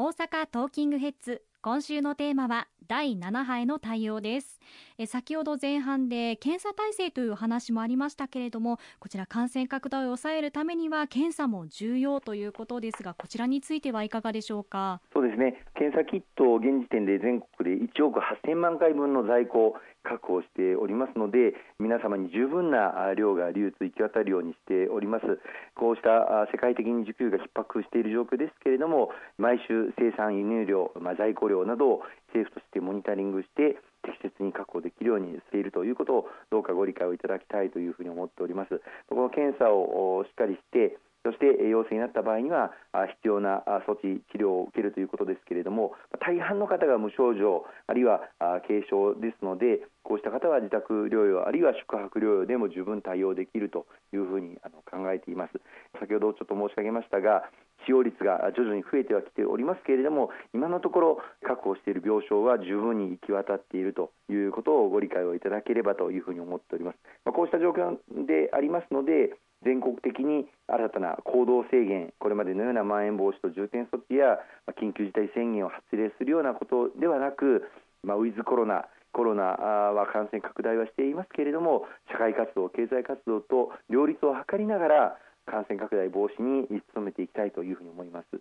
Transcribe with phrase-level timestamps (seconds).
[0.00, 4.60] 大阪トーキングヘッズ今週のテーマは第7波への対応です。
[4.96, 15.00] え先ほど前半で検査体制という話もありましたけれどもこちら感染拡大を抑えるためには検査も重要ということですがこちらについてはいかがでしょうか？
[15.28, 25.26] ですね検査キット現時点で全国で1億8000万回分の在庫を確保しておりますので皆様に十分な量が流通行き渡るようにしております。
[25.74, 32.02] こうした世界的に需給が逼迫している状況ですけれども毎週生産輸入量、まあ、在庫量などを
[32.32, 38.80] 政府としてモニタリングして適切に確保できるようにしているということをどうかご理解をいただきたいというふうに思っております。
[39.08, 42.72] この検査をしっかりしてそして陽性になった場合には
[43.20, 54.56] 必要な措置、治療を受けるということですけれども大半の方が無症状あるいは軽症ですのでこうした方は自宅療養あるいは宿泊療養でも十分対応できるというふうに
[54.90, 55.60] 考えています。
[56.00, 57.50] 先ほどちょっと申し上げましたが
[57.84, 69.32] 使用率が徐々に増えてはきておりますけれども今のところ確保している病床は十分に行き渡っているということをご理解をいただければというふうに思っております、こうした状況でありますので
[69.64, 74.38] 全国的に新たな行動制限、これまでのようなまん延防止等重点措置や
[74.80, 77.68] 緊急事態宣言を発令するようなことではなく、
[78.02, 88.40] まあ、ウィズコロナ、コロナは感染拡大はしていますけれども、社会活動、経済活動と両立を図りながら、感染拡大防止に努めていきたいというふうに思います。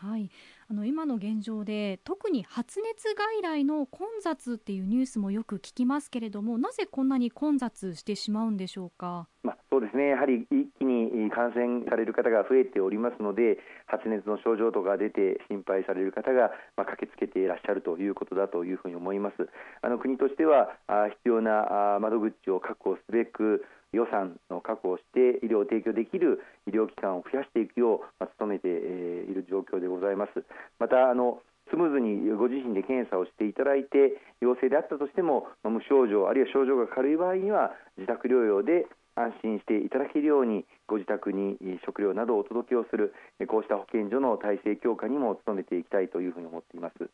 [0.00, 0.30] はい、
[0.70, 9.26] あの今の現状で特に発熱外来の混雑っていうニュースもよく聞きますけれどもなぜこんなに混雑してしまうんでしょうか？
[9.70, 19.48] そうですねやはり一気に感染される方が増えておりますので発熱の症状とか出て心配される方が、まあ、駆けつけていらっしゃるということだというふうに思います。
[19.82, 28.72] あの国としてはあ必要な窓口を確保すべく予算を確保をして医療を提供できる医療機関を増やしていくよう努めてい
[29.34, 30.44] る状況でございます。
[30.78, 38.86] またあのスムーズにご自身で検査をしていただいて陽性であったとしても無症状あるいは症状が軽い場合には自宅療養で
[39.18, 43.14] 安心していただけるようにご自宅に食料などをお届けをする
[43.48, 47.10] こうした保健所の体制強化にも努めていきたいというふうに思っています。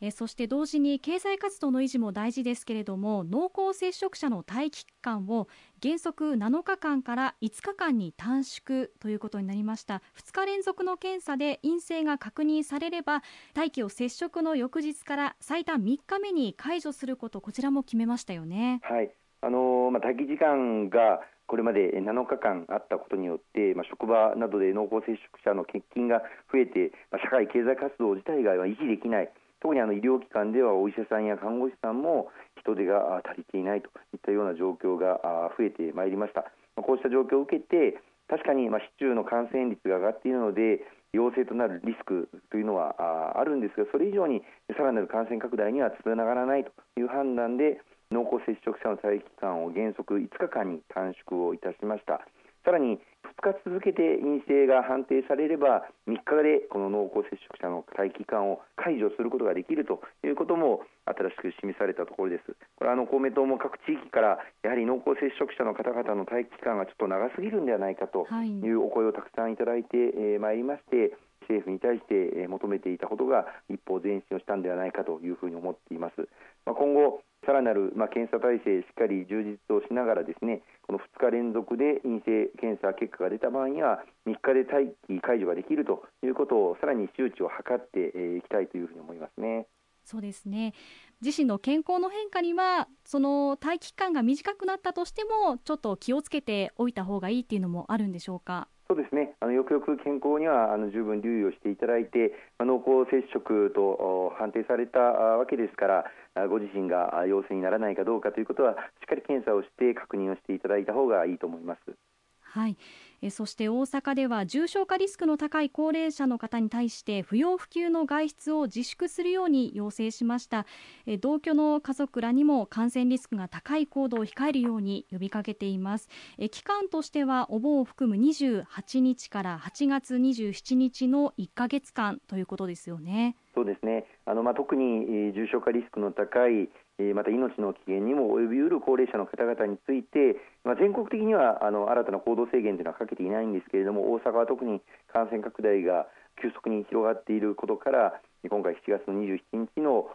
[0.00, 5.48] えそして同時に経済活動の維持も大事ですけれども濃厚接触者の待機期間を
[5.82, 13.22] 原則7日間から5日間に短縮ということになりました2日連続の検査で陰性が確認されれば
[13.54, 18.80] 待機を接触の翌日から最短3日目に解除することこちらも決めましたよね。
[18.82, 19.10] はい
[19.46, 26.18] あのまあ、待機時間がこれまで7日間あったことによって、まあ、職場などで濃厚接触者の欠勤が
[26.50, 29.30] 増えて、まあ、社会経済活動自体が維持できない
[29.62, 35.22] 特にあの医療機関ではお医者さんや看護師さんも人手が足りていないといったような状況が
[35.54, 36.50] 増えてまいりました。
[36.82, 40.82] こうした状況を受けて確かにまあ市中の感染率が上がっているので
[41.14, 44.42] 陽性となるリスクというのはあるんですがそれ以上に
[44.76, 46.70] さらなる感染拡大にはつながらないと
[47.00, 47.80] いう判断で
[48.10, 52.26] 濃厚接触者の待機期間を原則5日間に短縮をいたしました。
[52.64, 52.98] さらに
[53.38, 62.56] 2日続けて陰性が判定されれば3日でこの濃厚接触者の待機期間を解除することができるということも新しく示されたところです。
[62.74, 71.14] これはあの公明党も各地域からやはり濃厚接触者の方々の待機期間がちょっと長すぎるんではないかというお声をたくさんいただいてまいりまして、
[71.46, 76.26] 政府に対して求めていたことが一歩前進をしたんではないかというふうに思っています。
[76.66, 89.66] まあ、今後さらなる、まあ、検査体制しっかり充実をしながらですねこの2日連続で陰性検査結果が出た場合には3日で待機解除ができるということをさらに周知を図っていきたいというふうに思いますね。
[90.04, 90.72] そうですね
[91.20, 98.68] 自身の健康の変化にはその待機期間が短くなったとしてもちょっと気をつけておいた方がいいっていうのもあるんでしょうか？
[98.88, 106.04] そうですねあのよくよく健康にはあの十分留意をしていただいて、ま、濃厚接触と判定されたわけですから
[106.48, 112.05] ご自身が陽性にならないかどうかということはしっかり検査をして確認をしていただいた方がいいと思います。
[112.52, 112.76] はい。
[113.22, 120.64] えそして大阪では重症化リスクの高い高齢者の方に対して不要不急の外出を自粛するように要請しました。
[121.06, 126.08] え同居の家族らにも感染リスクが高い行動を控えるように呼びかけています。
[126.38, 133.36] え期間としてはお盆を含む28日から8月27日の1ヶ月間ということですよね。
[133.54, 134.04] そうですね。
[134.26, 136.68] あの、まあ、特に重症化リスクの高い
[137.14, 144.80] また命の危険にも及びうる高齢者の方々について、まあ、全国的にはあの新たな行動制限というのはかけていないんですけれども大阪は特に
[145.12, 146.06] 感染拡大が
[146.40, 150.08] 急速に広がっていることから今回7月の27日の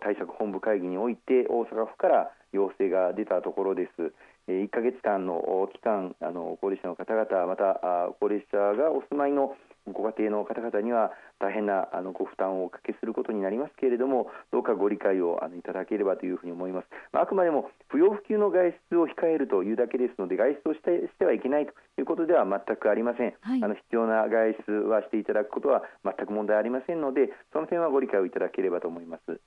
[0.00, 4.12] 対策本部会議において大阪府から要請が出たところです。
[4.48, 7.80] 1か月間の期間あの高齢者の方々また
[8.18, 9.54] 高齢者がお住まいの
[9.86, 11.10] ご家庭の方々には
[11.40, 29.40] 大変なあのご負担をおかけすることになりますけれどもどうかご理解をあのいただければというふうに思います、まあ、あくまでも不要不急の外出を控えるというだけですので外出をしてしてはいけないということでは全くありません、はい、あの必要な外出はしていただくことは全く問題ありませんのでその点はご理解をいただければと思います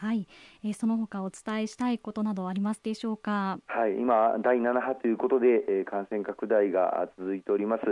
[0.00, 0.28] はい、
[0.62, 3.58] えー、その他お伝えしたいことなどありますでしょうか？
[3.66, 7.82] はい、今第7波ということで、えー、感染拡大が続いております。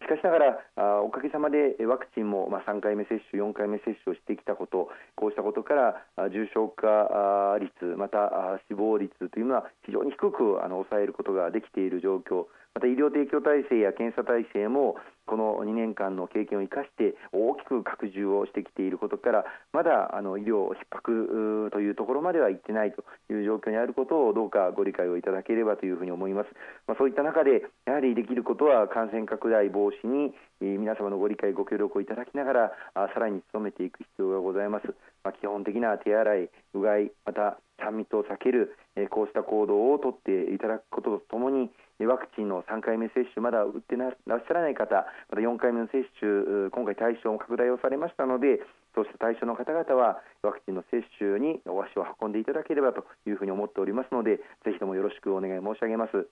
[0.00, 12.46] しかしながらあおかげさまでワクチンもまあ3回目接種、4回目接種をしてきたこと、こうしたことから重症化率また死亡率というのは非常に低くあの抑えることができている状況。
[12.74, 14.96] また医療提供体制や検査体制も
[15.26, 26.48] この2年間の経験を生かして大きく拡充をしてきていることからまだあの医療逼迫というところまではいってないという状況にあることをどうかご理解をいただければというふうに思います、
[26.86, 32.72] まあ、そういった中でやはりできることは感染拡大防止に皆様のご理解ご協力をいただきながら
[33.14, 34.86] さらに努めていく必要がございます、
[35.22, 38.76] まあ、基本的な手洗いうがいまた3密を避ける
[39.10, 41.70] こうした行動をとっていただくこととともに
[42.06, 48.60] ワクチンの3回目接種まだ打ってらっしゃらない方また4回目の接種今回対象も拡大をされましたので
[48.94, 56.28] そうした対象の方々はワクチンの接種にお足を運んでいただければというふうに思っておりますのでぜひともよろしくお願い申し上げます。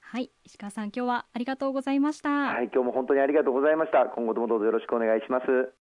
[0.00, 2.30] はい石川さん今日はありがとうございました。
[2.30, 4.06] はい今日も本当にありがとうございました。
[4.06, 5.87] 今後ともどうぞよろしくお願いします